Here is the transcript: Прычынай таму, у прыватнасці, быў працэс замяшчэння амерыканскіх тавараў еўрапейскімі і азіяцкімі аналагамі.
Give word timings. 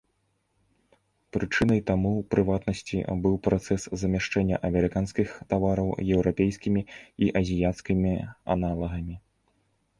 Прычынай 1.35 1.79
таму, 1.89 2.09
у 2.21 2.23
прыватнасці, 2.33 2.97
быў 3.27 3.35
працэс 3.49 3.85
замяшчэння 4.05 4.61
амерыканскіх 4.71 5.37
тавараў 5.55 5.95
еўрапейскімі 6.15 6.81
і 7.27 7.33
азіяцкімі 7.45 8.11
аналагамі. 8.55 9.15